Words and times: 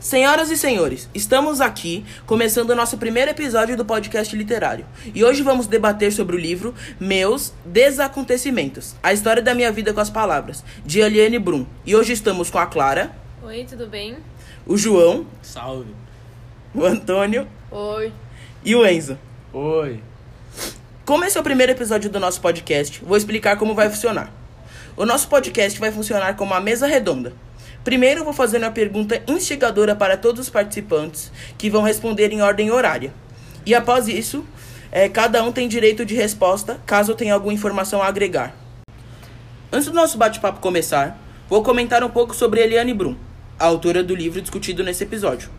Senhoras 0.00 0.48
e 0.50 0.56
senhores, 0.56 1.08
estamos 1.12 1.60
aqui 1.60 2.04
começando 2.24 2.70
o 2.70 2.74
nosso 2.74 2.96
primeiro 2.96 3.32
episódio 3.32 3.76
do 3.76 3.84
podcast 3.84 4.34
literário. 4.36 4.86
E 5.12 5.24
hoje 5.24 5.42
vamos 5.42 5.66
debater 5.66 6.12
sobre 6.12 6.36
o 6.36 6.38
livro 6.38 6.72
Meus 7.00 7.52
Desacontecimentos 7.64 8.94
A 9.02 9.12
História 9.12 9.42
da 9.42 9.54
Minha 9.54 9.72
Vida 9.72 9.92
com 9.92 10.00
as 10.00 10.08
Palavras, 10.08 10.62
de 10.86 11.00
Eliane 11.00 11.38
Brum. 11.38 11.66
E 11.84 11.96
hoje 11.96 12.12
estamos 12.12 12.48
com 12.48 12.58
a 12.58 12.66
Clara, 12.66 13.10
Oi, 13.42 13.66
tudo 13.68 13.88
bem? 13.88 14.16
o 14.66 14.76
João, 14.76 15.26
Salve. 15.42 15.92
o 16.72 16.84
Antônio 16.84 17.46
Oi. 17.70 18.12
e 18.64 18.76
o 18.76 18.86
Enzo. 18.86 19.18
Oi. 19.52 20.00
Como 21.04 21.24
esse 21.24 21.36
é 21.36 21.40
o 21.40 21.44
primeiro 21.44 21.72
episódio 21.72 22.08
do 22.08 22.20
nosso 22.20 22.40
podcast, 22.40 23.04
vou 23.04 23.16
explicar 23.16 23.56
como 23.56 23.74
vai 23.74 23.90
funcionar. 23.90 24.32
O 24.96 25.04
nosso 25.04 25.26
podcast 25.28 25.78
vai 25.80 25.90
funcionar 25.90 26.36
como 26.36 26.52
uma 26.52 26.60
mesa 26.60 26.86
redonda. 26.86 27.32
Primeiro, 27.84 28.24
vou 28.24 28.32
fazer 28.32 28.58
uma 28.58 28.70
pergunta 28.70 29.22
instigadora 29.26 29.94
para 29.94 30.16
todos 30.16 30.40
os 30.42 30.50
participantes, 30.50 31.32
que 31.56 31.70
vão 31.70 31.82
responder 31.82 32.32
em 32.32 32.42
ordem 32.42 32.70
horária. 32.70 33.12
E 33.64 33.74
após 33.74 34.08
isso, 34.08 34.44
eh, 34.90 35.08
cada 35.08 35.42
um 35.42 35.52
tem 35.52 35.68
direito 35.68 36.04
de 36.04 36.14
resposta, 36.14 36.80
caso 36.84 37.14
tenha 37.14 37.34
alguma 37.34 37.52
informação 37.52 38.02
a 38.02 38.06
agregar. 38.06 38.54
Antes 39.72 39.88
do 39.88 39.94
nosso 39.94 40.18
bate-papo 40.18 40.60
começar, 40.60 41.18
vou 41.48 41.62
comentar 41.62 42.02
um 42.02 42.08
pouco 42.08 42.34
sobre 42.34 42.60
Eliane 42.60 42.94
Brum, 42.94 43.16
a 43.58 43.66
autora 43.66 44.02
do 44.02 44.14
livro 44.14 44.40
discutido 44.40 44.82
nesse 44.82 45.04
episódio. 45.04 45.50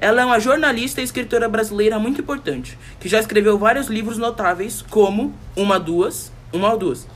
Ela 0.00 0.22
é 0.22 0.24
uma 0.24 0.40
jornalista 0.40 1.00
e 1.00 1.04
escritora 1.04 1.48
brasileira 1.48 1.98
muito 1.98 2.20
importante, 2.20 2.76
que 2.98 3.08
já 3.08 3.20
escreveu 3.20 3.56
vários 3.58 3.86
livros 3.86 4.18
notáveis, 4.18 4.82
como 4.90 5.32
Uma 5.56 5.78
Duas, 5.78 6.32
Uma 6.52 6.72
ou 6.72 6.78
Duas. 6.78 7.06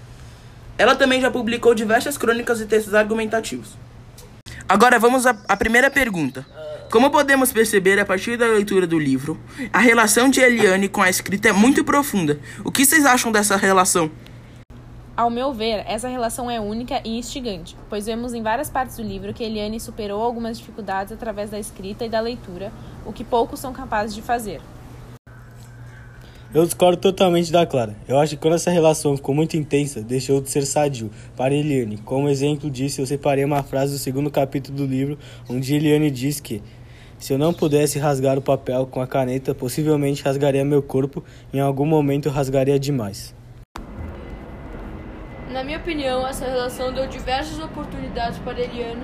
Ela 0.76 0.94
também 0.94 1.20
já 1.20 1.30
publicou 1.30 1.74
diversas 1.74 2.16
crônicas 2.16 2.60
e 2.60 2.66
textos 2.66 2.94
argumentativos. 2.94 3.76
Agora 4.68 4.98
vamos 4.98 5.24
à, 5.24 5.56
primeira 5.56 5.90
pergunta. 5.90 6.46
Como 6.92 7.10
podemos 7.10 7.50
perceber 7.50 7.98
a 7.98 8.04
partir 8.04 8.36
da 8.36 8.46
leitura 8.46 8.86
do 8.86 8.98
livro, 8.98 9.40
a 9.72 9.78
relação 9.78 10.28
de 10.28 10.40
Eliane 10.40 10.90
com 10.90 11.00
a 11.00 11.08
escrita 11.08 11.48
é 11.48 11.52
muito 11.52 11.82
profunda. 11.82 12.38
O 12.62 12.70
que 12.70 12.84
vocês 12.84 13.06
acham 13.06 13.32
dessa 13.32 13.56
relação? 13.56 14.10
Ao 15.16 15.30
meu 15.30 15.54
ver, 15.54 15.84
essa 15.86 16.06
relação 16.06 16.50
é 16.50 16.60
única 16.60 17.00
e 17.02 17.18
instigante, 17.18 17.78
pois 17.88 18.04
vemos 18.04 18.34
em 18.34 18.42
várias 18.42 18.68
partes 18.68 18.98
do 18.98 19.02
livro 19.02 19.32
que 19.32 19.42
Eliane 19.42 19.80
superou 19.80 20.22
algumas 20.22 20.58
dificuldades 20.58 21.14
através 21.14 21.48
da 21.48 21.58
escrita 21.58 22.04
e 22.04 22.10
da 22.10 22.20
leitura, 22.20 22.70
o 23.06 23.12
que 23.12 23.24
poucos 23.24 23.58
são 23.58 23.72
capazes 23.72 24.14
de 24.14 24.20
fazer. 24.20 24.60
Eu 26.54 26.64
discordo 26.64 26.96
totalmente 26.96 27.52
da 27.52 27.66
Clara. 27.66 27.94
Eu 28.08 28.18
acho 28.18 28.30
que 28.30 28.40
quando 28.40 28.54
essa 28.54 28.70
relação 28.70 29.14
ficou 29.14 29.34
muito 29.34 29.54
intensa, 29.54 30.00
deixou 30.00 30.40
de 30.40 30.50
ser 30.50 30.64
sadio 30.64 31.10
para 31.36 31.54
Eliane. 31.54 31.98
Como 31.98 32.26
exemplo 32.26 32.70
disso, 32.70 33.02
eu 33.02 33.06
separei 33.06 33.44
uma 33.44 33.62
frase 33.62 33.92
do 33.92 33.98
segundo 33.98 34.30
capítulo 34.30 34.78
do 34.78 34.86
livro, 34.86 35.18
onde 35.46 35.74
Eliane 35.74 36.10
diz 36.10 36.40
que 36.40 36.62
se 37.18 37.34
eu 37.34 37.38
não 37.38 37.52
pudesse 37.52 37.98
rasgar 37.98 38.38
o 38.38 38.40
papel 38.40 38.86
com 38.86 39.02
a 39.02 39.06
caneta, 39.06 39.54
possivelmente 39.54 40.22
rasgaria 40.22 40.64
meu 40.64 40.82
corpo, 40.82 41.22
em 41.52 41.60
algum 41.60 41.84
momento 41.84 42.30
rasgaria 42.30 42.78
demais. 42.78 43.34
Na 45.50 45.62
minha 45.62 45.78
opinião, 45.78 46.26
essa 46.26 46.46
relação 46.46 46.94
deu 46.94 47.06
diversas 47.06 47.58
oportunidades 47.58 48.38
para 48.38 48.58
Eliane, 48.58 49.02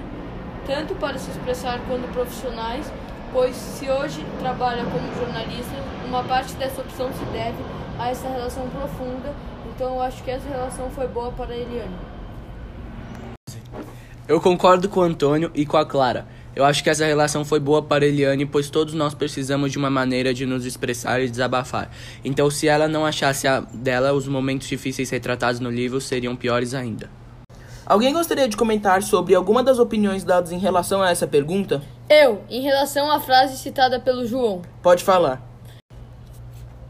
tanto 0.67 0.95
para 0.95 1.19
se 1.19 1.31
expressar 1.31 1.79
quanto 1.87 2.09
profissionais, 2.09 2.91
pois 3.35 3.57
se 3.57 3.91
hoje 3.91 4.25
trabalha 4.39 4.85
como 4.85 5.13
jornalista, 5.19 5.75
uma 6.07 6.23
parte 6.23 6.55
dessa 6.55 6.81
opção 6.81 7.13
se 7.13 7.25
deve 7.33 7.59
a 7.99 8.09
essa 8.09 8.29
relação 8.29 8.69
profunda, 8.69 9.35
então 9.75 9.95
eu 9.95 10.01
acho 10.01 10.23
que 10.23 10.31
essa 10.31 10.49
relação 10.49 10.89
foi 10.91 11.09
boa 11.09 11.33
para 11.33 11.53
Eliane. 11.55 11.97
Eu 14.29 14.41
concordo 14.41 14.89
com 14.89 15.01
o 15.01 15.03
Antônio 15.03 15.51
e 15.53 15.67
com 15.67 15.77
a 15.77 15.85
Clara. 15.85 16.29
Eu 16.55 16.65
acho 16.65 16.85
que 16.85 16.89
essa 16.89 17.05
relação 17.05 17.45
foi 17.45 17.59
boa 17.59 17.83
para 17.83 18.05
a 18.05 18.09
Eliane, 18.09 18.47
pois 18.47 18.71
todos 18.71 18.95
nós 18.95 19.13
precisamos 19.15 19.73
de 19.73 19.79
uma 19.79 19.91
maneira 19.91 20.33
de 20.33 20.47
nos 20.47 20.65
expressar 20.65 21.21
e 21.21 21.29
desabafar. 21.29 21.91
Então, 22.25 22.49
se 22.49 22.69
ela 22.69 22.87
não 22.87 23.05
achasse 23.05 23.49
a 23.49 23.61
dela, 23.61 24.13
os 24.13 24.29
momentos 24.29 24.69
difíceis 24.69 25.11
retratados 25.11 25.59
no 25.59 25.71
livro 25.71 26.01
seriam 26.01 26.37
piores 26.37 26.73
ainda. 26.73 27.11
Alguém 27.85 28.15
gostaria 28.15 28.49
de 28.49 28.57
comentar 28.57 29.03
sobre 29.03 29.35
alguma 29.35 29.63
das 29.63 29.81
opiniões 29.81 30.23
dadas 30.23 30.53
em 30.53 30.59
relação 30.59 31.03
a 31.03 31.11
essa 31.11 31.27
pergunta? 31.27 31.83
Eu, 32.09 32.43
em 32.51 32.61
relação 32.61 33.11
à 33.11 33.19
frase 33.19 33.57
citada 33.57 33.99
pelo 33.99 34.27
João, 34.27 34.63
Pode 34.83 35.03
falar. 35.03 35.41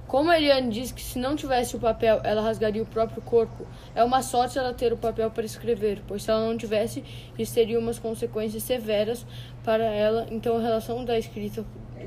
como 0.09 0.31
a 0.31 0.39
Eliane 0.39 0.71
disse 0.71 0.93
que 0.95 1.03
se 1.03 1.19
não 1.19 1.37
tivesse 1.37 1.77
o 1.77 1.79
papel 1.79 2.21
ela 2.25 2.43
rasgaria 2.43 2.83
o 2.83 2.87
próprio 2.87 3.23
corpo, 3.23 3.67
é 3.95 4.03
uma 4.03 4.23
sorte 4.23 4.59
ela 4.59 4.73
ter 4.75 4.93
o 4.93 4.97
papel 4.97 5.31
para 5.31 5.45
escrever, 5.45 6.03
pois 6.07 6.23
se 6.25 6.31
ela 6.31 6.41
não 6.47 6.57
tivesse, 6.57 7.05
isso 7.39 7.55
teria 7.55 7.79
umas 7.79 7.99
consequências 7.99 8.63
severas 8.63 9.25
para 9.65 9.85
ela, 9.85 10.27
então 10.31 10.57
a 10.57 10.61
relação 10.61 11.05
da 11.05 11.19
escrita 11.19 11.65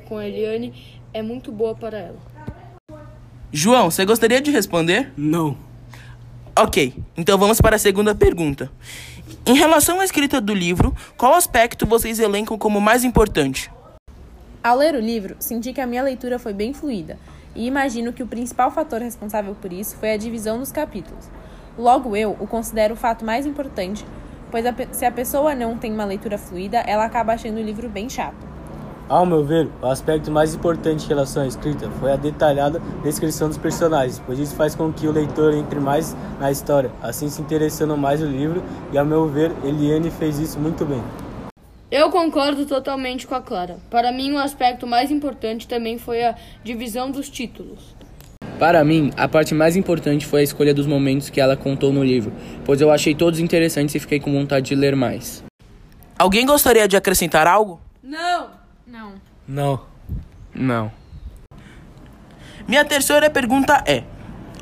com 0.07 0.17
a 0.17 0.27
Eliane 0.27 0.73
é 1.13 1.21
muito 1.21 1.51
boa 1.51 1.75
para 1.75 1.97
ela. 1.97 2.17
João, 3.51 3.89
você 3.89 4.05
gostaria 4.05 4.41
de 4.41 4.51
responder? 4.51 5.13
Não. 5.17 5.57
Ok, 6.59 6.91
então 7.15 7.37
vamos 7.37 7.61
para 7.61 7.75
a 7.75 7.79
segunda 7.79 8.15
pergunta. 8.15 8.71
Em 9.45 9.53
relação 9.53 9.99
à 9.99 10.03
escrita 10.03 10.41
do 10.41 10.55
livro, 10.55 10.91
qual 11.15 11.35
aspecto 11.35 11.85
vocês 11.85 12.19
elencam 12.19 12.57
como 12.57 12.81
mais 12.81 13.03
importante? 13.03 13.71
Ao 14.63 14.75
ler 14.75 14.95
o 14.95 14.99
livro, 14.99 15.35
senti 15.37 15.71
que 15.71 15.79
a 15.79 15.85
minha 15.85 16.01
leitura 16.01 16.39
foi 16.39 16.53
bem 16.53 16.73
fluida, 16.73 17.19
e 17.55 17.67
imagino 17.67 18.11
que 18.11 18.23
o 18.23 18.27
principal 18.27 18.71
fator 18.71 18.99
responsável 18.99 19.53
por 19.53 19.71
isso 19.71 19.97
foi 19.97 20.13
a 20.13 20.17
divisão 20.17 20.57
dos 20.57 20.71
capítulos. 20.71 21.29
Logo, 21.77 22.15
eu 22.15 22.35
o 22.39 22.47
considero 22.47 22.95
o 22.95 22.97
fato 22.97 23.23
mais 23.23 23.45
importante, 23.45 24.03
pois 24.49 24.65
a 24.65 24.73
se 24.91 25.05
a 25.05 25.11
pessoa 25.11 25.53
não 25.53 25.77
tem 25.77 25.93
uma 25.93 26.05
leitura 26.05 26.39
fluida, 26.39 26.79
ela 26.79 27.05
acaba 27.05 27.33
achando 27.33 27.57
o 27.57 27.63
livro 27.63 27.87
bem 27.87 28.09
chato. 28.09 28.46
Ao 29.09 29.25
meu 29.25 29.41
ver, 29.41 29.69
o 29.81 29.85
aspecto 29.85 30.29
mais 30.29 30.53
importante 30.53 31.05
em 31.05 31.07
relação 31.07 31.41
à 31.41 31.47
escrita 31.47 31.89
foi 31.91 32.11
a 32.11 32.17
detalhada 32.17 32.81
descrição 33.03 33.47
dos 33.47 33.57
personagens, 33.57 34.21
pois 34.25 34.37
isso 34.37 34.53
faz 34.53 34.75
com 34.75 34.91
que 34.91 35.07
o 35.07 35.11
leitor 35.13 35.53
entre 35.53 35.79
mais 35.79 36.13
na 36.41 36.51
história, 36.51 36.91
assim 37.01 37.29
se 37.29 37.41
interessando 37.41 37.95
mais 37.95 38.19
no 38.19 38.27
livro, 38.27 38.61
e 38.91 38.97
ao 38.97 39.05
meu 39.05 39.25
ver, 39.25 39.53
Eliane 39.63 40.11
fez 40.11 40.39
isso 40.39 40.59
muito 40.59 40.83
bem. 40.83 41.01
Eu 41.89 42.11
concordo 42.11 42.65
totalmente 42.65 43.25
com 43.25 43.33
a 43.33 43.41
Clara. 43.41 43.77
Para 43.89 44.11
mim, 44.11 44.33
o 44.33 44.37
aspecto 44.37 44.85
mais 44.85 45.09
importante 45.09 45.69
também 45.69 45.97
foi 45.97 46.25
a 46.25 46.35
divisão 46.61 47.09
dos 47.09 47.29
títulos. 47.29 47.95
Para 48.59 48.83
mim, 48.83 49.11
a 49.15 49.25
parte 49.25 49.53
mais 49.53 49.77
importante 49.77 50.25
foi 50.25 50.41
a 50.41 50.43
escolha 50.43 50.73
dos 50.73 50.85
momentos 50.85 51.29
que 51.29 51.39
ela 51.39 51.55
contou 51.55 51.93
no 51.93 52.03
livro, 52.03 52.33
pois 52.65 52.81
eu 52.81 52.91
achei 52.91 53.15
todos 53.15 53.39
interessantes 53.39 53.95
e 53.95 53.99
fiquei 53.99 54.19
com 54.19 54.33
vontade 54.33 54.65
de 54.65 54.75
ler 54.75 54.97
mais. 54.97 55.45
Alguém 56.19 56.45
gostaria 56.45 56.89
de 56.89 56.97
acrescentar 56.97 57.47
algo? 57.47 57.79
Não! 58.03 58.56
Não. 58.87 59.15
Não. 59.45 59.81
Não. 60.55 60.91
Minha 62.65 62.85
terceira 62.85 63.29
pergunta 63.29 63.83
é: 63.85 64.03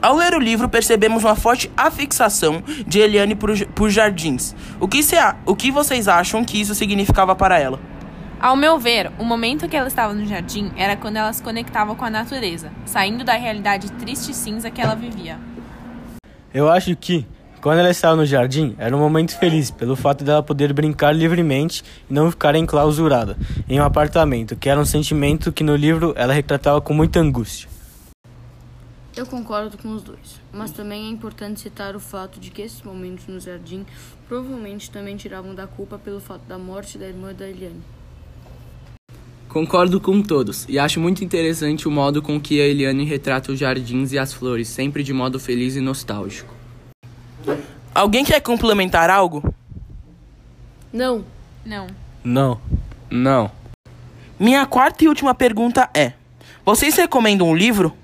Ao 0.02 0.16
ler 0.16 0.34
o 0.34 0.40
livro, 0.40 0.68
percebemos 0.68 1.24
uma 1.24 1.36
forte 1.36 1.72
afixação 1.78 2.64
de 2.88 3.00
Eliane 3.00 3.36
por, 3.36 3.56
por 3.68 3.92
jardins. 3.92 4.56
O 4.80 4.88
que, 4.88 5.04
se 5.04 5.16
o 5.46 5.56
que 5.56 5.70
vocês 5.70 6.08
acham 6.08 6.44
que 6.44 6.60
isso 6.60 6.74
significava 6.74 7.36
para 7.36 7.60
ela? 7.60 7.80
Ao 8.40 8.56
meu 8.56 8.80
ver, 8.80 9.12
o 9.20 9.24
momento 9.24 9.70
que 9.70 9.78
ela 9.78 9.88
estava 9.88 10.14
no 10.14 10.26
jardim 10.26 10.72
era 10.76 10.98
quando 10.98 11.18
ela 11.18 11.32
se 11.32 11.44
conectava 11.44 11.94
com 11.94 12.04
a 12.04 12.10
natureza, 12.10 12.72
saindo 12.84 13.24
da 13.24 13.34
realidade 13.34 13.92
triste 13.92 14.32
e 14.32 14.34
cinza 14.34 14.72
que 14.72 14.82
ela 14.82 14.96
vivia. 14.96 15.40
Eu 16.52 16.68
acho 16.70 16.96
que, 16.96 17.28
quando 17.66 17.80
ela 17.80 17.90
estava 17.90 18.16
no 18.16 18.28
jardim, 18.28 18.76
era 18.78 18.96
um 18.96 19.00
momento 19.00 19.40
feliz 19.40 19.72
pelo 19.72 19.96
fato 19.96 20.24
dela 20.24 20.44
poder 20.44 20.72
brincar 20.72 21.12
livremente 21.12 21.84
e 22.08 22.14
não 22.14 22.30
ficar 22.30 22.54
enclausurada 22.54 23.36
em 23.68 23.80
um 23.80 23.84
apartamento, 23.84 24.56
que 24.56 24.70
era 24.70 24.80
um 24.80 24.86
sentimento 24.86 25.52
que 25.52 25.64
no 25.64 25.76
livro 25.76 26.14
ela 26.16 26.32
retratava 26.32 26.80
com 26.80 26.94
muita 26.94 27.20
angústia. 27.20 27.68
Eu 29.18 29.26
concordo 29.26 29.80
com 29.80 29.96
os 29.96 30.04
dois, 30.04 30.40
mas 30.54 30.70
também 30.70 31.08
é 31.08 31.10
importante 31.10 31.60
citar 31.60 31.96
o 31.96 32.00
fato 32.00 32.40
de 32.40 32.52
que 32.52 32.62
esses 32.62 32.84
momentos 32.84 33.26
no 33.26 33.40
jardim 33.40 33.84
provavelmente 34.28 34.92
também 34.92 35.18
tiravam 35.18 35.56
da 35.56 35.66
culpa 35.66 35.98
pelo 35.98 36.20
fato 36.20 36.46
da 36.48 36.60
morte 36.60 37.00
da 37.00 37.08
irmã 37.08 37.34
da 37.34 37.50
Eliane. 37.50 37.82
Concordo 39.50 40.00
com 40.00 40.22
todos 40.22 40.68
e 40.70 40.78
acho 40.78 41.00
muito 41.00 41.24
interessante 41.24 41.88
o 41.88 41.92
modo 41.92 42.22
com 42.22 42.40
que 42.40 42.62
a 42.62 42.68
Eliane 42.68 43.06
retrata 43.06 43.52
os 43.52 43.58
jardins 43.58 44.12
e 44.12 44.20
as 44.20 44.32
flores, 44.32 44.68
sempre 44.68 45.02
de 45.02 45.14
modo 45.14 45.40
feliz 45.40 45.76
e 45.76 45.82
nostálgico. 45.82 46.55
Alguém 47.96 48.26
quer 48.26 48.42
complementar 48.42 49.10
algo? 49.10 49.42
Não, 50.92 51.24
Não. 51.66 51.88
Não. 52.22 52.60
Não. 53.10 53.52
Minha 54.38 54.66
quarta 54.66 55.06
e 55.06 55.08
última 55.08 55.34
pergunta 55.34 55.90
é: 55.94 56.12
Vocês 56.66 56.94
recomendam 56.98 57.48
um 57.48 57.56
livro? 57.56 57.96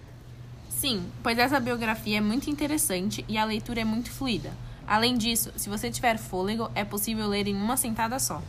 Sim, 0.70 1.04
pois 1.22 1.38
essa 1.38 1.60
biografia 1.60 2.20
é 2.20 2.22
muito 2.22 2.50
interessante 2.50 3.26
e 3.28 3.38
a 3.38 3.44
leitura 3.44 3.82
é 3.82 3.84
muito 3.84 4.10
fluida. 4.10 4.52
Além 4.88 5.18
disso, 5.18 5.52
se 5.58 5.68
você 5.68 5.92
tiver 5.92 6.18
fôlego, 6.18 6.72
é 6.74 6.86
possível 6.86 7.28
ler 7.28 7.50
em 7.50 7.56
uma 7.56 7.76
sentada 7.76 8.18
só. 8.18 8.42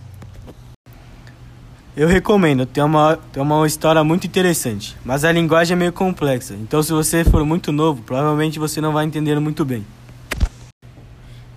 Eu 1.96 2.06
recomendo, 2.06 2.64
tem 2.64 2.84
uma, 2.84 3.16
tem 3.32 3.42
uma 3.42 3.66
história 3.66 4.02
muito 4.04 4.28
interessante, 4.28 4.96
mas 5.04 5.24
a 5.24 5.32
linguagem 5.32 5.74
é 5.74 5.78
meio 5.78 5.92
complexa, 5.92 6.54
então 6.54 6.82
se 6.82 6.92
você 6.92 7.22
for 7.24 7.44
muito 7.44 7.70
novo, 7.72 8.00
provavelmente 8.02 8.58
você 8.58 8.80
não 8.80 8.92
vai 8.92 9.04
entender 9.04 9.38
muito 9.40 9.64
bem. 9.64 9.84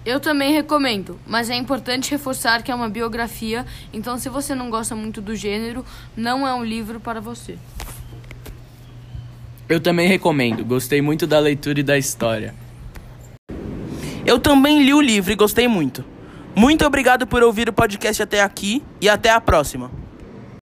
Eu 0.06 0.19
também 0.19 0.54
recomendo, 0.54 1.19
mas 1.25 1.50
é 1.50 1.56
importante 1.56 2.12
reforçar 2.12 2.62
que 2.62 2.72
é 2.72 2.75
uma 2.75 2.88
biografia, 2.88 3.66
então 3.92 4.19
se 4.19 4.30
você 4.30 4.54
não 4.54 4.69
gosta 4.69 4.96
muito 4.96 5.19
do 5.19 5.36
gênero, 5.36 5.84
não 6.16 6.48
é 6.48 6.54
um 6.54 6.63
livro 6.63 7.00
para 7.00 7.19
você. 7.19 7.57
Eu 9.68 9.80
também 9.80 10.07
recomendo, 10.07 10.63
gostei 10.63 11.02
muito 11.02 11.25
da 11.25 11.40
leitura 11.40 11.80
e 11.80 11.84
da 11.84 11.98
história. 11.98 12.54
Eu 14.24 14.38
também 14.38 14.84
li 14.84 14.94
o 14.94 15.02
livro 15.02 15.34
e 15.34 15.36
gostei 15.36 15.68
muito. 15.68 16.06
Muito 16.56 16.86
obrigado 16.86 17.25
por 17.25 17.42
ouvir 17.42 17.68
o 17.68 17.74
podcast 17.74 18.22
até 18.22 18.44
aqui 18.44 18.84
e 19.01 19.10
até 19.10 19.31
a 19.31 19.42
próxima. 19.42 20.05